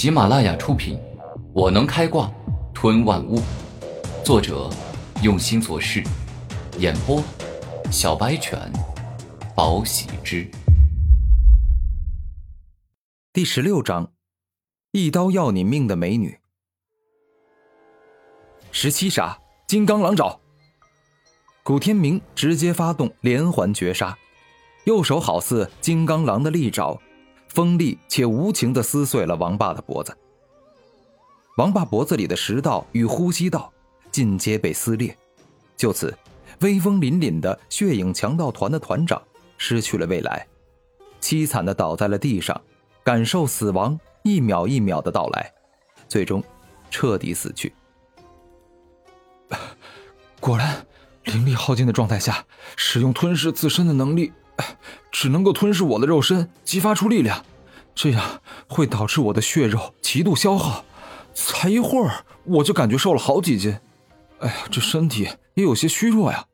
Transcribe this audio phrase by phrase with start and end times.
[0.00, 0.96] 喜马拉雅出品，
[1.52, 2.32] 《我能开挂
[2.72, 3.36] 吞万物》，
[4.24, 4.70] 作者
[5.22, 6.02] 用心做事，
[6.78, 7.22] 演播
[7.92, 8.58] 小白犬，
[9.54, 10.50] 宝喜之。
[13.34, 14.10] 第十六章，
[14.92, 16.40] 一刀要你命的美女。
[18.72, 20.40] 十七杀，金刚狼爪。
[21.62, 24.16] 古天明直接发动连环绝杀，
[24.86, 26.98] 右手好似金刚狼的利爪。
[27.50, 30.16] 锋利且无情地撕碎了王霸的脖子。
[31.56, 33.72] 王霸脖子里的食道与呼吸道
[34.12, 35.14] 尽皆被撕裂，
[35.76, 36.16] 就此，
[36.60, 39.20] 威风凛凛的血影强盗团的团长
[39.58, 40.46] 失去了未来，
[41.20, 42.58] 凄惨地倒在了地上，
[43.02, 45.52] 感受死亡一秒一秒的到来，
[46.08, 46.42] 最终
[46.88, 47.74] 彻底死去。
[50.38, 50.86] 果然，
[51.24, 54.32] 灵力耗尽的状态下，使用吞噬自身的能力。
[55.10, 57.44] 只能够吞噬我的肉身，激发出力量，
[57.94, 60.84] 这样会导致我的血肉极度消耗。
[61.34, 63.78] 才一会儿，我就感觉瘦了好几斤。
[64.40, 66.46] 哎呀，这身体也有些虚弱呀。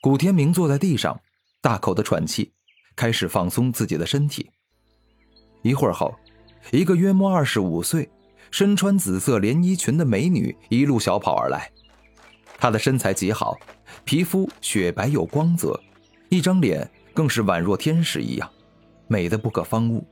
[0.00, 1.20] 古天明坐在地上，
[1.60, 2.52] 大口的喘气，
[2.94, 4.50] 开始放松自己的身体。
[5.62, 6.14] 一会儿后，
[6.70, 8.08] 一个约莫二十五岁、
[8.50, 11.70] 身穿紫色连衣裙的美女一路小跑而来。
[12.58, 13.58] 她的身材极好，
[14.04, 15.80] 皮肤雪白有光泽。
[16.28, 18.50] 一张脸更是宛若天使一样，
[19.06, 20.06] 美的不可方物。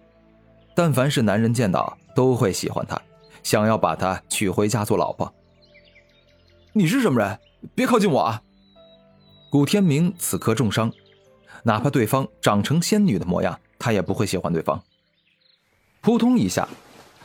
[0.75, 3.01] 但凡是男人见到，都会喜欢她，
[3.43, 5.33] 想要把她娶回家做老婆。
[6.73, 7.39] 你是什么人？
[7.75, 8.43] 别靠近我啊！
[9.51, 10.93] 古天明此刻重伤，
[11.63, 14.83] 哪怕对方长成仙女的模样，他也不会喜欢对方。
[16.01, 16.69] 扑通一下，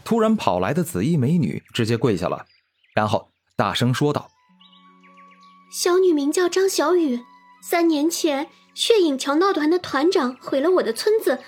[0.04, 2.46] 突然跑来的紫衣美女直接跪下了，
[2.94, 4.30] 然后大声说道
[5.72, 7.20] ：“小女名叫张小雨，
[7.62, 11.40] 三年前。”血影强盗团的团长毁了我的村子，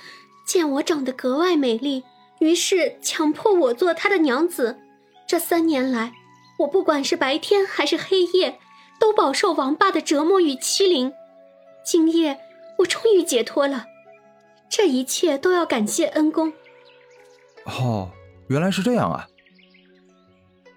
[0.45, 2.03] 见我长得格外美丽，
[2.39, 4.79] 于是强迫我做他的娘子。
[5.27, 6.13] 这三年来，
[6.59, 8.59] 我不管是白天还是黑夜，
[8.99, 11.13] 都饱受王霸的折磨与欺凌。
[11.85, 12.39] 今夜
[12.79, 13.85] 我终于解脱了，
[14.69, 16.51] 这一切都要感谢恩公。
[17.65, 18.09] 哦，
[18.47, 19.27] 原来是这样啊！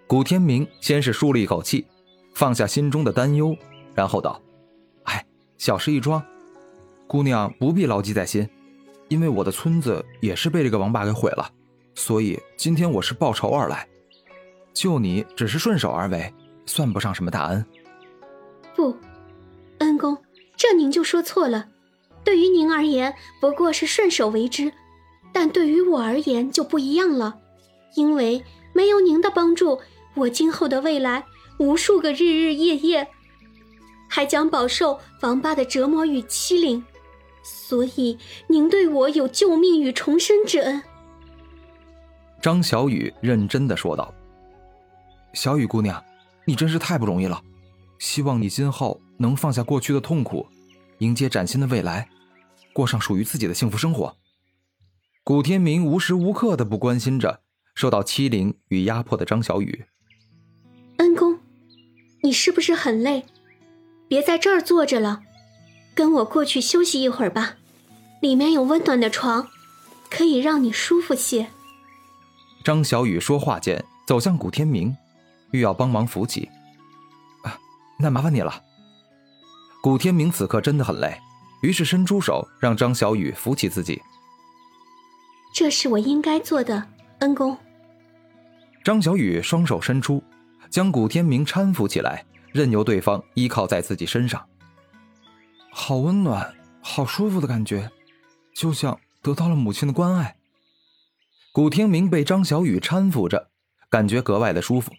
[0.06, 1.86] 古天明先是舒了一口气，
[2.34, 3.56] 放下心中的担忧，
[3.94, 4.40] 然后道
[5.04, 5.26] ：“哎，
[5.58, 6.22] 小事一桩。”
[7.06, 8.48] 姑娘不必牢记在心，
[9.08, 11.48] 因为我的村子也是被这个王八给毁了，
[11.94, 13.86] 所以今天我是报仇而来，
[14.72, 16.32] 救你只是顺手而为，
[16.66, 17.64] 算不上什么大恩。
[18.74, 18.96] 不，
[19.78, 20.16] 恩公，
[20.56, 21.68] 这您就说错了。
[22.24, 24.72] 对于您而言不过是顺手为之，
[25.32, 27.38] 但对于我而言就不一样了，
[27.94, 29.78] 因为没有您的帮助，
[30.14, 31.22] 我今后的未来
[31.58, 33.06] 无数个日日夜夜，
[34.08, 36.82] 还将饱受王八的折磨与欺凌。
[37.44, 38.18] 所以，
[38.48, 40.82] 您对我有救命与重生之恩。”
[42.40, 44.12] 张小雨认真的说道。
[45.34, 46.02] “小雨姑娘，
[46.46, 47.40] 你真是太不容易了，
[47.98, 50.46] 希望你今后能放下过去的痛苦，
[50.98, 52.08] 迎接崭新的未来，
[52.72, 54.16] 过上属于自己的幸福生活。”
[55.22, 57.40] 古天明无时无刻的不关心着
[57.74, 59.84] 受到欺凌与压迫的张小雨。
[60.98, 61.38] “恩公，
[62.22, 63.24] 你是不是很累？
[64.06, 65.22] 别在这儿坐着了。”
[65.94, 67.54] 跟我过去休息一会儿吧，
[68.20, 69.48] 里面有温暖的床，
[70.10, 71.48] 可以让你舒服些。
[72.64, 74.96] 张小雨说话间走向古天明，
[75.52, 76.50] 欲要帮忙扶起。
[77.42, 77.56] 啊，
[77.98, 78.62] 那麻烦你了。
[79.82, 81.20] 古天明此刻真的很累，
[81.62, 84.00] 于是伸出手让张小雨扶起自己。
[85.54, 86.84] 这是我应该做的，
[87.20, 87.56] 恩公。
[88.82, 90.22] 张小雨双手伸出，
[90.70, 94.44] 将古天明搀扶起来，任由对方依靠在自己身上。
[95.76, 97.90] 好温暖，好舒服的感觉，
[98.54, 100.36] 就像得到了母亲的关爱。
[101.52, 103.48] 古天明被张小雨搀扶着，
[103.90, 104.92] 感觉格外的舒服。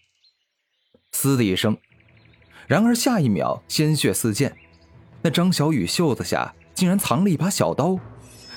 [1.13, 1.77] 嘶的一声，
[2.67, 4.53] 然而下一秒鲜血四溅，
[5.21, 7.97] 那张小雨袖子下竟然藏了一把小刀，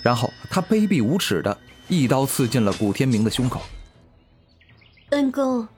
[0.02, 1.56] 然后他卑鄙无耻的
[1.86, 3.62] 一刀刺进了古天明的胸口。
[5.10, 5.68] 恩公，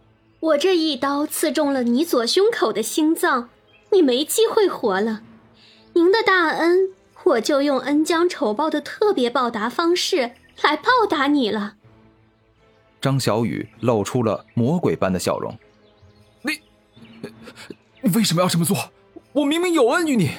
[0.41, 3.51] 我这一刀刺中了你左胸口的心脏，
[3.93, 5.23] 你没机会活了。
[6.01, 6.95] 您的大恩，
[7.25, 10.33] 我就用恩将仇报的特别报答方式
[10.63, 11.75] 来报答你了。
[13.03, 15.55] 张小雨露出了魔鬼般的笑容。
[16.41, 16.53] 你，
[18.01, 18.75] 你为什么要这么做？
[19.33, 20.31] 我明明有恩于你。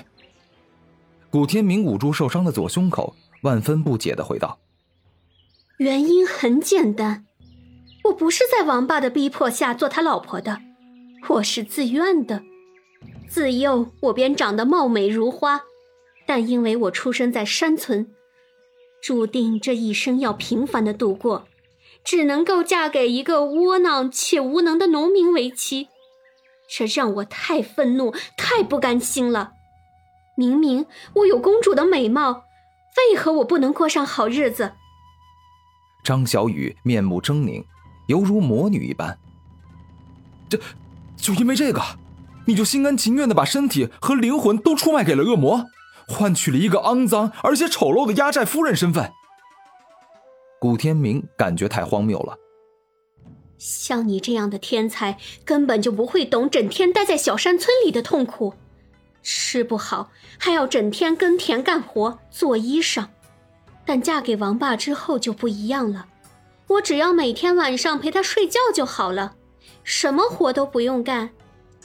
[1.29, 4.57] 古天明捂住受伤的左胸口，万分不解的回道
[5.77, 7.27] ：“原因很简单，
[8.05, 10.59] 我不是在王八的逼迫下做他老婆的，
[11.29, 12.41] 我是自愿的。”
[13.27, 15.61] 自幼我便长得貌美如花，
[16.25, 18.11] 但因为我出生在山村，
[19.01, 21.47] 注定这一生要平凡的度过，
[22.03, 25.87] 只能够嫁给一个窝囊且无能的农民为妻，
[26.69, 29.53] 这让我太愤怒、太不甘心了。
[30.35, 32.43] 明明我有公主的美貌，
[32.97, 34.73] 为何我不能过上好日子？
[36.03, 37.63] 张小雨面目狰狞，
[38.07, 39.17] 犹如魔女一般。
[40.49, 40.59] 这，
[41.15, 41.81] 就因为这个，
[42.45, 45.65] 你就心甘情愿的把身体和灵魂都出卖给了恶魔，
[46.07, 49.11] 换取了一个肮脏而且丑陋的压寨夫人身份？
[50.59, 52.37] 古天明感觉太荒谬了。
[53.57, 58.55] 像你这样的天才，根本就不会懂整天待在小山村里的痛苦，
[59.21, 60.09] 吃不好
[60.39, 63.05] 还要整天耕田干活做衣裳。
[63.85, 66.07] 但嫁给王霸之后就不一样了，
[66.67, 69.35] 我只要每天晚上陪他睡觉就好了，
[69.83, 71.29] 什么活都不用干，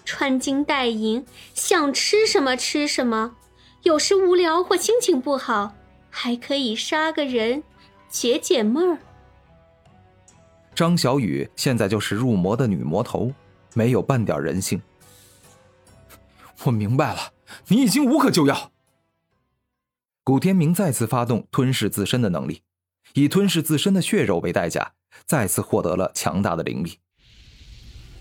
[0.06, 3.37] 穿金戴银，想吃什么吃什么。
[3.82, 5.75] 有时无聊或心情不好，
[6.08, 7.62] 还可以杀个人，
[8.08, 8.99] 解解闷儿。
[10.75, 13.32] 张小雨现在就是入魔的女魔头，
[13.75, 14.81] 没有半点人性。
[16.64, 17.32] 我明白了，
[17.69, 18.70] 你已经无可救药。
[20.23, 22.62] 古天明再次发动吞噬自身的能力，
[23.14, 24.93] 以吞噬自身的血肉为代价，
[25.25, 26.99] 再次获得了强大的灵力。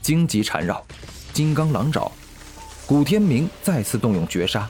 [0.01, 0.85] 荆棘缠绕，
[1.35, 2.09] 金刚狼爪，
[2.87, 4.69] 古天明再次动用绝杀，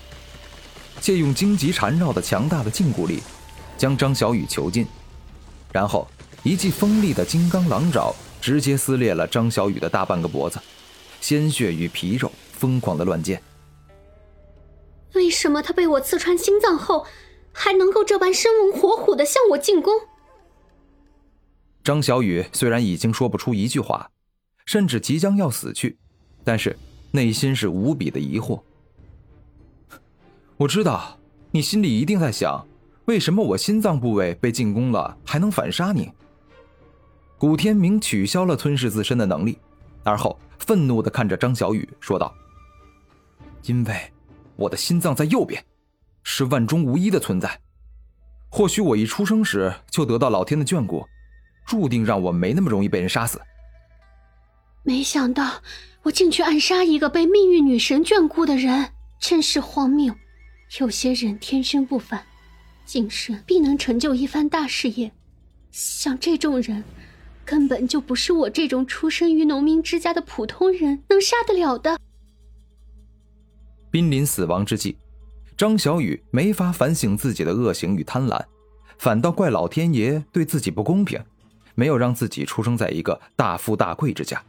[0.99, 3.21] 借用荆棘缠绕的强大的禁锢力，
[3.77, 4.87] 将张小雨囚禁，
[5.71, 6.07] 然后
[6.41, 10.59] 一记锋利的金刚狼爪直接撕裂了张小雨的大半个脖子，
[11.21, 13.39] 鲜血与皮肉疯狂的乱溅。
[15.13, 17.05] 为什么他被我刺穿心脏后？
[17.57, 19.93] 还能够这般生龙活虎的向我进攻。
[21.83, 24.09] 张小雨虽然已经说不出一句话，
[24.65, 25.99] 甚至即将要死去，
[26.45, 26.73] 但是
[27.11, 28.61] 内心是无比的疑惑。
[30.55, 31.19] 我知道
[31.51, 32.65] 你心里一定在想，
[33.03, 36.09] 为什么我心脏部位被进攻了还能反杀你？
[37.37, 39.57] 古天明取消了吞噬自身的能力，
[40.03, 42.33] 而后愤怒的看着张小雨说道
[43.65, 44.13] ：“因为
[44.55, 45.61] 我的心脏在右边。”
[46.27, 47.61] 是万中无一的存在，
[48.49, 51.05] 或许我一出生时就得到老天的眷顾，
[51.67, 53.39] 注定让我没那么容易被人杀死。
[54.85, 55.63] 没想到
[56.03, 60.13] 我竟去暗杀一个被命运女神眷顾的人，真是荒谬。
[60.79, 62.23] 有些人天生不凡，
[62.85, 65.11] 今生必能成就一番大事业。
[65.71, 66.83] 像这种人，
[67.43, 71.99] 根本就不是我这种出生于农民之家的普通人能杀得了的。
[73.89, 74.95] 濒临死亡之际。
[75.57, 78.39] 张小雨没法反省自己的恶行与贪婪，
[78.99, 81.19] 反倒怪老天爷对自己不公平，
[81.73, 84.43] 没有让自己出生在一个大富大贵之家。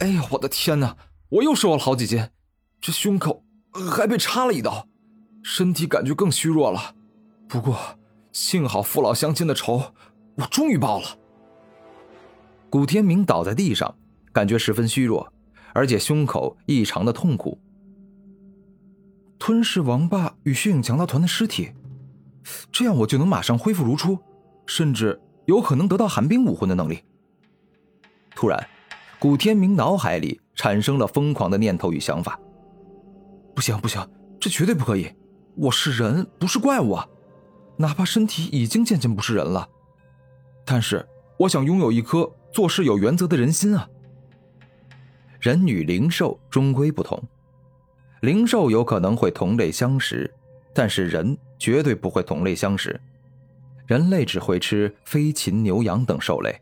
[0.00, 0.96] 哎呀，我的天哪！
[1.28, 2.26] 我又瘦了好几斤，
[2.80, 4.88] 这胸口还被插了一刀，
[5.42, 6.94] 身体感觉更虚弱了。
[7.46, 7.78] 不过
[8.32, 9.92] 幸好父老乡亲的仇，
[10.36, 11.18] 我终于报了。
[12.70, 13.94] 古天明倒在地上，
[14.32, 15.30] 感觉十分虚弱，
[15.74, 17.60] 而且胸口异常的痛苦。
[19.38, 21.72] 吞噬王霸与血影强盗团的尸体，
[22.72, 24.18] 这样我就能马上恢复如初，
[24.64, 27.02] 甚至有可能得到寒冰武魂的能力。
[28.34, 28.66] 突然，
[29.20, 32.40] 古天明脑海里产生了疯狂的念头与想法。
[33.54, 34.02] 不行不行，
[34.40, 35.12] 这绝对不可以！
[35.56, 37.06] 我是人，不是怪物啊！
[37.76, 39.68] 哪怕身体已经渐渐不是人了，
[40.64, 41.06] 但是
[41.38, 43.86] 我想拥有一颗做事有原则的人心啊！
[45.38, 47.22] 人与灵兽终归不同。
[48.22, 50.32] 灵兽有可能会同类相食，
[50.72, 52.98] 但是人绝对不会同类相食。
[53.86, 56.58] 人类只会吃飞禽、牛羊等兽类，